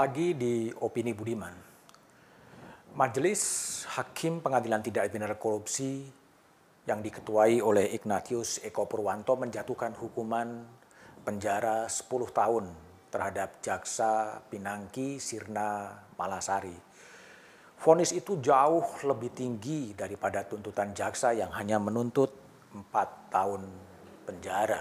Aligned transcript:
lagi 0.00 0.32
di 0.32 0.72
Opini 0.80 1.12
Budiman. 1.12 1.52
Majelis 2.96 3.42
Hakim 3.92 4.40
Pengadilan 4.40 4.80
Tidak 4.80 5.04
Pidana 5.12 5.36
Korupsi 5.36 6.00
yang 6.88 7.04
diketuai 7.04 7.60
oleh 7.60 7.92
Ignatius 7.92 8.64
Eko 8.64 8.88
Purwanto 8.88 9.36
menjatuhkan 9.36 9.92
hukuman 10.00 10.64
penjara 11.20 11.84
10 11.84 12.08
tahun 12.32 12.72
terhadap 13.12 13.60
jaksa 13.60 14.40
Pinangki 14.48 15.20
Sirna 15.20 15.92
Malasari. 16.16 16.80
Vonis 17.84 18.16
itu 18.16 18.40
jauh 18.40 19.04
lebih 19.04 19.36
tinggi 19.36 19.92
daripada 19.92 20.48
tuntutan 20.48 20.96
jaksa 20.96 21.36
yang 21.36 21.52
hanya 21.52 21.76
menuntut 21.76 22.32
4 22.72 22.88
tahun 23.28 23.68
penjara. 24.24 24.80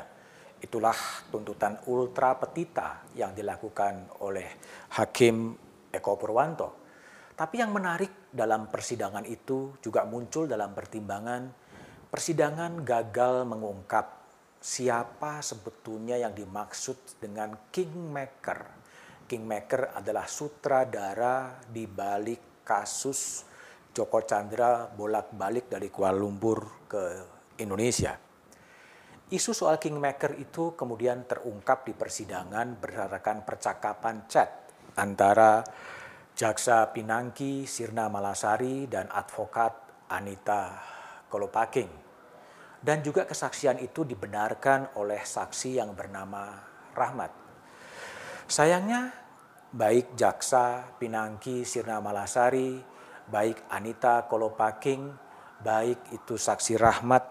Itulah 0.60 0.96
tuntutan 1.32 1.80
ultra 1.88 2.36
petita 2.36 3.08
yang 3.16 3.32
dilakukan 3.32 4.20
oleh 4.24 4.48
Hakim 5.00 5.56
Eko 5.88 6.20
Purwanto. 6.20 6.70
Tapi 7.40 7.64
yang 7.64 7.72
menarik 7.72 8.28
dalam 8.28 8.68
persidangan 8.68 9.24
itu 9.24 9.80
juga 9.80 10.04
muncul 10.04 10.44
dalam 10.44 10.76
pertimbangan 10.76 11.48
persidangan 12.10 12.84
gagal 12.84 13.48
mengungkap 13.48 14.06
siapa 14.60 15.40
sebetulnya 15.40 16.20
yang 16.20 16.36
dimaksud 16.36 17.22
dengan 17.22 17.72
kingmaker. 17.72 18.60
Kingmaker 19.30 19.96
adalah 19.96 20.28
sutradara 20.28 21.64
di 21.64 21.88
balik 21.88 22.66
kasus 22.68 23.48
Joko 23.96 24.22
Chandra 24.28 24.90
bolak-balik 24.90 25.72
dari 25.72 25.88
Kuala 25.88 26.18
Lumpur 26.18 26.86
ke 26.92 27.04
Indonesia. 27.62 28.29
Isu 29.30 29.54
soal 29.54 29.78
kingmaker 29.78 30.34
itu 30.42 30.74
kemudian 30.74 31.22
terungkap 31.30 31.86
di 31.86 31.94
persidangan 31.94 32.82
berdasarkan 32.82 33.46
percakapan 33.46 34.26
chat 34.26 34.50
antara 34.98 35.62
Jaksa 36.34 36.90
Pinangki 36.90 37.70
Sirna 37.70 38.10
Malasari 38.10 38.90
dan 38.90 39.06
advokat 39.14 39.70
Anita 40.10 40.82
Kolopaking. 41.30 41.94
Dan 42.82 43.06
juga 43.06 43.30
kesaksian 43.30 43.78
itu 43.86 44.02
dibenarkan 44.02 44.98
oleh 44.98 45.22
saksi 45.22 45.78
yang 45.78 45.94
bernama 45.94 46.66
Rahmat. 46.98 47.30
Sayangnya 48.50 49.14
baik 49.70 50.18
Jaksa 50.18 50.90
Pinangki 50.98 51.70
Sirna 51.70 52.02
Malasari, 52.02 52.82
baik 53.30 53.62
Anita 53.70 54.26
Kolopaking, 54.26 55.14
baik 55.62 56.18
itu 56.18 56.34
saksi 56.34 56.82
Rahmat 56.82 57.24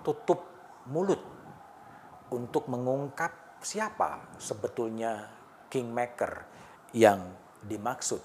tutup 0.00 0.40
mulut 0.88 1.33
untuk 2.34 2.66
mengungkap 2.66 3.62
siapa 3.62 4.34
sebetulnya 4.42 5.30
kingmaker 5.70 6.44
yang 6.90 7.22
dimaksud. 7.62 8.20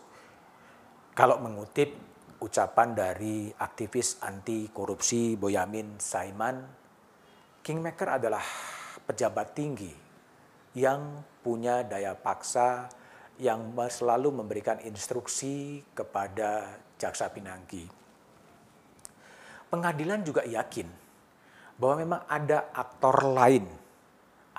Kalau 1.13 1.37
mengutip 1.37 1.93
ucapan 2.41 2.97
dari 2.97 3.53
aktivis 3.53 4.19
anti 4.25 4.67
korupsi 4.73 5.37
Boyamin 5.37 6.01
Saiman, 6.01 6.63
kingmaker 7.61 8.17
adalah 8.17 8.43
pejabat 9.05 9.53
tinggi 9.53 9.91
yang 10.77 11.25
punya 11.41 11.81
daya 11.85 12.13
paksa 12.13 12.89
yang 13.39 13.71
selalu 13.87 14.43
memberikan 14.43 14.77
instruksi 14.83 15.81
kepada 15.95 16.77
jaksa 16.99 17.31
pinangki. 17.31 17.87
Pengadilan 19.71 20.21
juga 20.27 20.43
yakin 20.43 20.87
bahwa 21.79 21.95
memang 22.03 22.21
ada 22.27 22.67
aktor 22.75 23.23
lain 23.23 23.63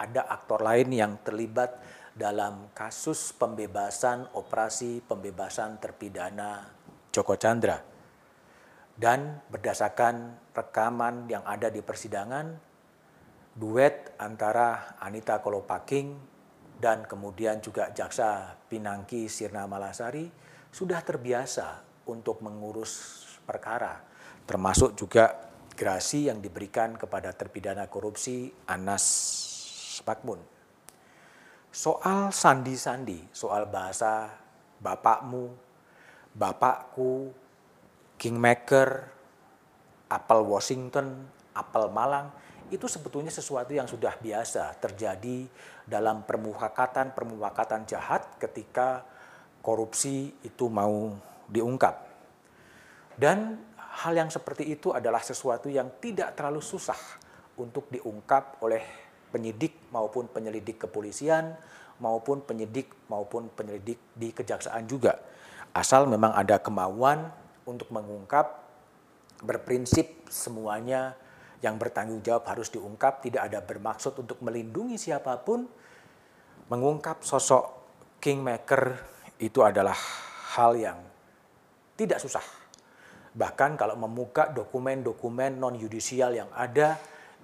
ada 0.00 0.24
aktor 0.32 0.64
lain 0.64 0.88
yang 0.96 1.20
terlibat 1.20 1.76
dalam 2.16 2.72
kasus 2.72 3.36
pembebasan 3.36 4.24
operasi 4.32 5.04
pembebasan 5.04 5.76
terpidana 5.76 6.64
Joko 7.12 7.36
Chandra. 7.36 7.76
Dan 9.00 9.40
berdasarkan 9.48 10.48
rekaman 10.52 11.24
yang 11.28 11.40
ada 11.48 11.72
di 11.72 11.80
persidangan, 11.80 12.52
duet 13.56 14.12
antara 14.20 14.96
Anita 15.00 15.40
Kolopaking 15.40 16.16
dan 16.80 17.04
kemudian 17.08 17.60
juga 17.64 17.92
jaksa 17.92 18.56
Pinangki 18.68 19.28
Sirna 19.28 19.64
Malasari 19.64 20.28
sudah 20.68 21.00
terbiasa 21.00 21.80
untuk 22.12 22.44
mengurus 22.44 23.24
perkara, 23.48 24.04
termasuk 24.44 24.96
juga 24.96 25.48
gerasi 25.72 26.28
yang 26.28 26.44
diberikan 26.44 26.92
kepada 27.00 27.32
terpidana 27.32 27.88
korupsi 27.88 28.52
Anas 28.68 29.04
Makmun. 30.04 30.40
Soal 31.70 32.34
sandi-sandi, 32.34 33.30
soal 33.30 33.70
bahasa 33.70 34.26
bapakmu, 34.82 35.54
bapakku, 36.34 37.30
kingmaker, 38.18 39.06
apel 40.10 40.40
Washington, 40.42 41.30
apel 41.54 41.86
Malang, 41.94 42.34
itu 42.70 42.86
sebetulnya 42.86 43.30
sesuatu 43.30 43.70
yang 43.74 43.86
sudah 43.86 44.14
biasa 44.18 44.78
terjadi 44.78 45.46
dalam 45.86 46.22
permufakatan-permufakatan 46.26 47.86
jahat 47.86 48.38
ketika 48.38 49.02
korupsi 49.62 50.30
itu 50.42 50.66
mau 50.70 51.14
diungkap. 51.50 51.94
Dan 53.14 53.58
hal 53.76 54.12
yang 54.16 54.30
seperti 54.30 54.70
itu 54.70 54.94
adalah 54.94 55.20
sesuatu 55.20 55.66
yang 55.66 55.98
tidak 55.98 56.38
terlalu 56.38 56.62
susah 56.62 56.96
untuk 57.58 57.90
diungkap 57.90 58.62
oleh 58.64 59.09
penyidik 59.30 59.74
maupun 59.94 60.26
penyelidik 60.28 60.82
kepolisian 60.86 61.54
maupun 62.00 62.42
penyidik 62.42 62.90
maupun 63.06 63.52
penyelidik 63.52 64.00
di 64.16 64.32
kejaksaan 64.32 64.88
juga. 64.88 65.20
Asal 65.70 66.08
memang 66.08 66.34
ada 66.34 66.58
kemauan 66.58 67.30
untuk 67.68 67.92
mengungkap 67.94 68.58
berprinsip 69.44 70.26
semuanya 70.26 71.14
yang 71.60 71.76
bertanggung 71.76 72.24
jawab 72.24 72.48
harus 72.48 72.72
diungkap, 72.72 73.20
tidak 73.20 73.52
ada 73.52 73.60
bermaksud 73.60 74.16
untuk 74.16 74.40
melindungi 74.40 74.96
siapa 74.96 75.36
pun. 75.44 75.68
Mengungkap 76.72 77.22
sosok 77.22 77.68
kingmaker 78.18 78.96
itu 79.38 79.60
adalah 79.60 79.94
hal 80.56 80.74
yang 80.74 80.98
tidak 81.94 82.18
susah. 82.18 82.42
Bahkan 83.30 83.78
kalau 83.78 83.94
membuka 83.94 84.50
dokumen-dokumen 84.50 85.60
non-yudisial 85.60 86.34
yang 86.34 86.50
ada, 86.56 86.98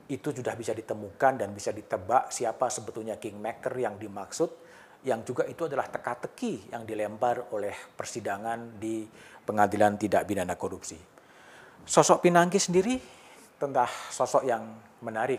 itu 0.06 0.30
sudah 0.30 0.54
bisa 0.54 0.70
ditemukan 0.70 1.42
dan 1.42 1.50
bisa 1.50 1.74
ditebak 1.74 2.30
siapa 2.30 2.70
sebetulnya 2.70 3.18
kingmaker 3.18 3.74
yang 3.74 3.98
dimaksud 3.98 4.50
yang 5.06 5.22
juga 5.22 5.46
itu 5.46 5.66
adalah 5.66 5.86
teka-teki 5.86 6.74
yang 6.74 6.82
dilempar 6.82 7.54
oleh 7.54 7.74
persidangan 7.94 8.78
di 8.78 9.06
pengadilan 9.46 9.94
tidak 9.94 10.26
pidana 10.26 10.58
korupsi. 10.58 10.98
Sosok 11.86 12.26
Pinangki 12.26 12.58
sendiri 12.58 12.98
tentang 13.54 13.86
sosok 14.10 14.42
yang 14.42 14.66
menarik. 15.06 15.38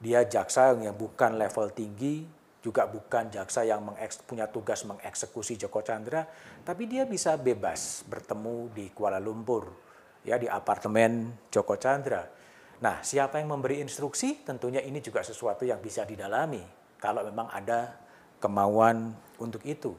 Dia 0.00 0.24
jaksa 0.24 0.72
yang 0.80 0.96
bukan 0.96 1.36
level 1.36 1.76
tinggi, 1.76 2.24
juga 2.64 2.88
bukan 2.88 3.28
jaksa 3.28 3.68
yang 3.68 3.84
punya 4.24 4.48
tugas 4.48 4.88
mengeksekusi 4.88 5.60
Joko 5.60 5.84
Chandra, 5.84 6.24
tapi 6.64 6.88
dia 6.88 7.04
bisa 7.04 7.36
bebas 7.36 8.04
bertemu 8.08 8.72
di 8.72 8.88
Kuala 8.96 9.20
Lumpur, 9.20 9.68
ya 10.24 10.40
di 10.40 10.48
apartemen 10.48 11.36
Joko 11.52 11.76
Chandra 11.76 12.43
Nah, 12.84 13.00
siapa 13.00 13.40
yang 13.40 13.48
memberi 13.48 13.80
instruksi? 13.80 14.44
Tentunya 14.44 14.84
ini 14.84 15.00
juga 15.00 15.24
sesuatu 15.24 15.64
yang 15.64 15.80
bisa 15.80 16.04
didalami 16.04 16.60
kalau 17.00 17.24
memang 17.24 17.48
ada 17.48 17.96
kemauan 18.36 19.16
untuk 19.40 19.64
itu. 19.64 19.96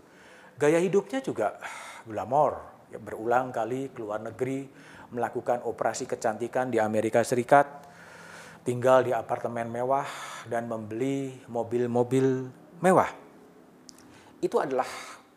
Gaya 0.61 0.77
hidupnya 0.77 1.17
juga 1.25 1.57
glamor, 2.05 2.61
ya, 2.93 3.01
berulang 3.01 3.49
kali 3.49 3.89
keluar 3.89 4.21
negeri, 4.21 4.69
melakukan 5.09 5.65
operasi 5.65 6.05
kecantikan 6.05 6.69
di 6.69 6.77
Amerika 6.77 7.25
Serikat, 7.25 7.65
tinggal 8.61 9.01
di 9.01 9.17
apartemen 9.17 9.65
mewah, 9.65 10.05
dan 10.45 10.69
membeli 10.69 11.41
mobil-mobil 11.49 12.53
mewah. 12.85 13.09
Itu 14.45 14.61
adalah 14.61 14.85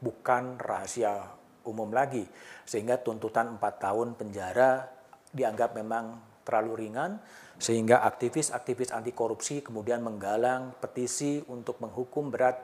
bukan 0.05 0.61
rahasia 0.61 1.33
umum 1.65 1.89
lagi, 1.97 2.29
sehingga 2.69 3.01
tuntutan 3.01 3.57
4 3.57 3.81
tahun 3.81 4.21
penjara 4.21 4.85
dianggap 5.33 5.73
memang 5.73 6.29
terlalu 6.49 6.89
ringan 6.89 7.21
sehingga 7.61 8.01
aktivis-aktivis 8.09 8.97
anti 8.97 9.13
korupsi 9.13 9.61
kemudian 9.61 10.01
menggalang 10.01 10.73
petisi 10.81 11.45
untuk 11.53 11.77
menghukum 11.85 12.33
berat 12.33 12.57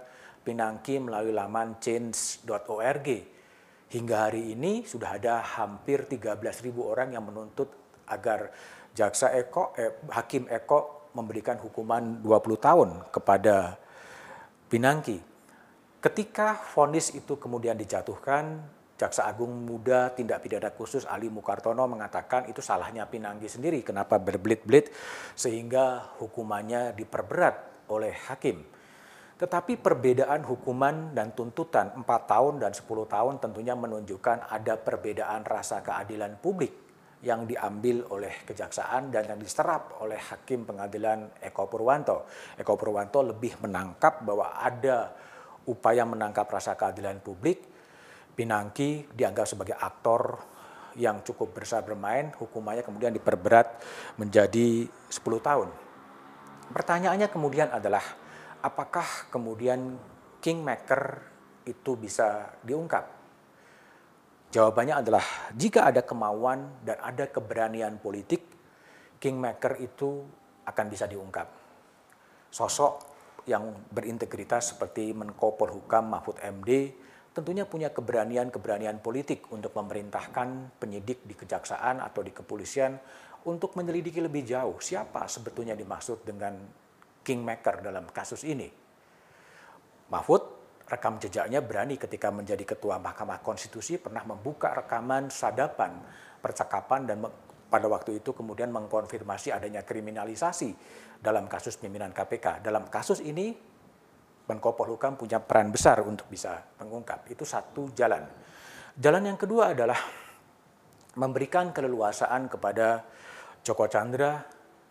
Pinangki 0.45 1.01
melalui 1.01 1.33
laman 1.33 1.81
change.org. 1.81 3.09
Hingga 3.89 4.17
hari 4.29 4.53
ini 4.53 4.85
sudah 4.85 5.17
ada 5.17 5.41
hampir 5.41 6.05
13.000 6.05 6.69
orang 6.81 7.17
yang 7.17 7.25
menuntut 7.25 7.73
agar 8.05 8.53
jaksa 8.93 9.33
Eko, 9.33 9.73
eh, 9.81 10.05
Hakim 10.13 10.45
Eko 10.53 11.11
memberikan 11.17 11.57
hukuman 11.63 12.21
20 12.21 12.61
tahun 12.61 12.91
kepada 13.09 13.81
Pinangki. 14.69 15.17
Ketika 16.05 16.61
vonis 16.77 17.17
itu 17.17 17.41
kemudian 17.41 17.81
dijatuhkan, 17.81 18.61
Jaksa 18.95 19.27
Agung 19.27 19.51
Muda 19.67 20.15
Tindak 20.15 20.47
Pidana 20.47 20.71
Khusus 20.71 21.03
Ali 21.03 21.27
Mukartono 21.27 21.83
mengatakan 21.91 22.47
itu 22.47 22.63
salahnya 22.63 23.11
Pinangki 23.11 23.51
sendiri 23.51 23.83
kenapa 23.83 24.23
berbelit-belit 24.23 24.95
sehingga 25.35 26.15
hukumannya 26.23 26.95
diperberat 26.95 27.89
oleh 27.91 28.15
hakim. 28.31 28.63
Tetapi 29.35 29.83
perbedaan 29.83 30.47
hukuman 30.47 31.11
dan 31.11 31.35
tuntutan 31.35 31.91
4 31.91 32.07
tahun 32.07 32.63
dan 32.63 32.71
10 32.71 32.87
tahun 32.87 33.35
tentunya 33.43 33.75
menunjukkan 33.75 34.47
ada 34.47 34.79
perbedaan 34.79 35.43
rasa 35.43 35.83
keadilan 35.83 36.39
publik 36.39 36.71
yang 37.25 37.49
diambil 37.49 38.05
oleh 38.15 38.47
kejaksaan 38.47 39.11
dan 39.11 39.27
yang 39.27 39.41
diserap 39.41 39.99
oleh 40.05 40.21
hakim 40.21 40.69
pengadilan 40.69 41.35
Eko 41.43 41.67
Purwanto. 41.67 42.29
Eko 42.55 42.79
Purwanto 42.79 43.27
lebih 43.27 43.59
menangkap 43.65 44.23
bahwa 44.23 44.55
ada 44.55 45.11
upaya 45.67 46.05
menangkap 46.05 46.47
rasa 46.47 46.77
keadilan 46.79 47.19
publik. 47.25 47.74
Pinangki 48.35 49.07
dianggap 49.15 49.47
sebagai 49.47 49.79
aktor 49.79 50.43
yang 50.99 51.23
cukup 51.27 51.55
besar 51.55 51.83
bermain, 51.83 52.31
hukumannya 52.39 52.83
kemudian 52.87 53.15
diperberat 53.15 53.83
menjadi 54.19 54.87
10 54.87 55.15
tahun. 55.43 55.69
Pertanyaannya 56.71 57.29
kemudian 57.31 57.71
adalah 57.71 58.03
apakah 58.63 59.31
kemudian 59.31 59.99
kingmaker 60.43 61.23
itu 61.67 61.95
bisa 61.99 62.59
diungkap? 62.63 63.07
Jawabannya 64.55 65.03
adalah 65.03 65.25
jika 65.51 65.91
ada 65.91 66.07
kemauan 66.07 66.87
dan 66.87 67.03
ada 67.03 67.27
keberanian 67.27 67.99
politik, 67.99 68.47
kingmaker 69.19 69.83
itu 69.83 70.23
akan 70.63 70.87
bisa 70.87 71.11
diungkap. 71.11 71.51
Sosok 72.55 73.15
yang 73.51 73.75
berintegritas 73.91 74.73
seperti 74.73 75.11
Menko 75.11 75.59
Polhukam 75.59 76.07
Mahfud 76.07 76.39
MD 76.41 76.95
tentunya 77.35 77.67
punya 77.67 77.91
keberanian-keberanian 77.91 79.03
politik 79.03 79.51
untuk 79.51 79.75
memerintahkan 79.75 80.79
penyidik 80.79 81.27
di 81.27 81.35
kejaksaan 81.35 81.99
atau 81.99 82.23
di 82.23 82.31
kepolisian 82.31 82.95
untuk 83.51 83.75
menyelidiki 83.75 84.23
lebih 84.23 84.47
jauh 84.47 84.79
siapa 84.79 85.27
sebetulnya 85.27 85.75
dimaksud 85.75 86.23
dengan 86.23 86.55
kingmaker 87.27 87.83
dalam 87.83 88.07
kasus 88.09 88.47
ini. 88.47 88.71
Mahfud 90.15 90.43
rekam 90.87 91.19
jejaknya 91.19 91.59
berani 91.59 91.99
ketika 91.99 92.31
menjadi 92.31 92.63
ketua 92.63 93.03
Mahkamah 93.03 93.43
Konstitusi 93.43 93.99
pernah 93.99 94.23
membuka 94.23 94.71
rekaman 94.71 95.33
sadapan 95.33 95.97
percakapan 96.39 97.09
dan 97.09 97.19
pada 97.67 97.91
waktu 97.91 98.23
itu 98.23 98.31
kemudian 98.31 98.71
mengkonfirmasi 98.71 99.51
adanya 99.51 99.83
kriminalisasi 99.83 100.71
dalam 101.19 101.51
kasus 101.51 101.75
pimpinan 101.81 102.15
KPK. 102.15 102.63
Dalam 102.63 102.87
kasus 102.87 103.19
ini 103.19 103.74
Menko 104.45 104.77
Polhukam 104.77 105.17
punya 105.17 105.41
peran 105.41 105.73
besar 105.73 106.05
untuk 106.05 106.29
bisa 106.29 106.61
mengungkap. 106.81 107.29
Itu 107.33 107.49
satu 107.49 107.89
jalan. 107.97 108.25
Jalan 108.95 109.23
yang 109.25 109.39
kedua 109.41 109.73
adalah 109.73 109.97
memberikan 111.17 111.73
keleluasaan 111.73 112.53
kepada 112.53 113.03
Joko 113.65 113.89
Chandra 113.89 114.45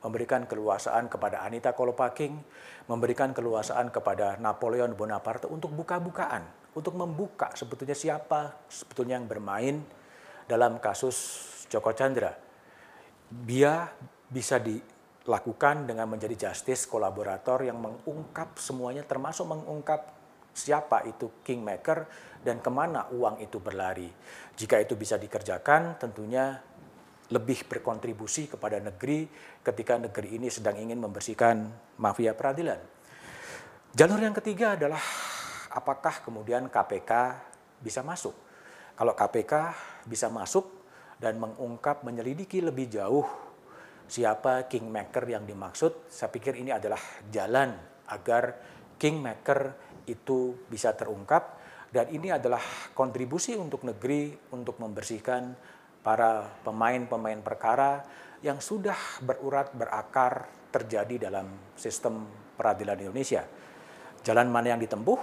memberikan 0.03 0.43
keluasaan 0.43 1.07
kepada 1.07 1.47
Anita 1.47 1.71
Kolopaking, 1.71 2.35
memberikan 2.91 3.31
keluasaan 3.31 3.87
kepada 3.89 4.35
Napoleon 4.35 4.91
Bonaparte 4.93 5.47
untuk 5.47 5.71
buka-bukaan, 5.71 6.43
untuk 6.75 6.99
membuka 6.99 7.55
sebetulnya 7.55 7.95
siapa 7.95 8.67
sebetulnya 8.67 9.15
yang 9.15 9.31
bermain 9.31 9.79
dalam 10.43 10.77
kasus 10.83 11.39
Joko 11.71 11.95
Chandra. 11.95 12.35
Dia 13.31 13.87
bisa 14.27 14.59
dilakukan 15.23 15.87
dengan 15.87 16.11
menjadi 16.11 16.47
justice 16.47 16.83
kolaborator 16.83 17.63
yang 17.63 17.79
mengungkap 17.79 18.59
semuanya 18.59 19.07
termasuk 19.07 19.47
mengungkap 19.47 20.11
siapa 20.51 21.07
itu 21.07 21.41
kingmaker 21.41 22.05
dan 22.43 22.59
ke 22.59 22.69
mana 22.69 23.07
uang 23.09 23.39
itu 23.39 23.57
berlari. 23.57 24.11
Jika 24.53 24.83
itu 24.83 24.99
bisa 24.99 25.15
dikerjakan 25.15 25.97
tentunya 25.97 26.59
lebih 27.31 27.65
berkontribusi 27.65 28.51
kepada 28.51 28.77
negeri 28.83 29.25
ketika 29.63 29.97
negeri 29.97 30.37
ini 30.37 30.51
sedang 30.51 30.75
ingin 30.77 30.99
membersihkan 30.99 31.71
mafia 31.97 32.35
peradilan. 32.35 32.77
Jalur 33.95 34.19
yang 34.19 34.35
ketiga 34.35 34.75
adalah 34.75 35.01
apakah 35.71 36.21
kemudian 36.21 36.67
KPK 36.67 37.11
bisa 37.81 38.03
masuk. 38.05 38.35
Kalau 38.93 39.17
KPK 39.17 39.53
bisa 40.05 40.29
masuk 40.29 40.69
dan 41.17 41.39
mengungkap, 41.39 42.05
menyelidiki 42.05 42.61
lebih 42.61 42.91
jauh 42.91 43.25
siapa 44.07 44.67
kingmaker 44.67 45.25
yang 45.25 45.47
dimaksud, 45.47 46.09
saya 46.11 46.29
pikir 46.29 46.59
ini 46.59 46.71
adalah 46.71 46.99
jalan 47.31 47.73
agar 48.09 48.57
kingmaker 48.99 49.75
itu 50.07 50.67
bisa 50.67 50.93
terungkap 50.93 51.59
dan 51.93 52.09
ini 52.09 52.33
adalah 52.33 52.61
kontribusi 52.97 53.53
untuk 53.53 53.85
negeri 53.85 54.33
untuk 54.51 54.81
membersihkan 54.81 55.53
para 56.03 56.51
pemain-pemain 56.65 57.39
perkara 57.39 58.03
yang 58.43 58.59
sudah 58.59 59.23
berurat 59.23 59.71
berakar 59.71 60.51
terjadi 60.73 61.31
dalam 61.31 61.47
sistem 61.79 62.27
peradilan 62.59 62.99
Indonesia. 62.99 63.47
Jalan 64.25 64.51
mana 64.51 64.75
yang 64.75 64.81
ditempuh 64.83 65.19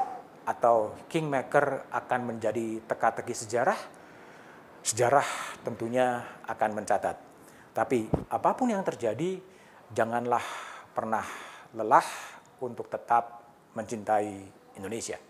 atau 0.48 0.96
kingmaker 1.10 1.90
akan 1.92 2.20
menjadi 2.32 2.80
teka-teki 2.88 3.34
sejarah? 3.36 3.76
Sejarah 4.80 5.26
tentunya 5.60 6.24
akan 6.48 6.80
mencatat. 6.80 7.29
Tapi 7.70 8.10
apa 8.30 8.50
pun 8.58 8.70
yang 8.70 8.82
terjadi, 8.82 9.38
janganlah 9.94 10.42
pernah 10.90 11.22
lelah 11.74 12.06
untuk 12.60 12.90
tetap 12.90 13.46
mencintai 13.78 14.30
Indonesia. 14.74 15.29